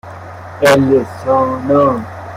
اِلسانا 0.61 1.91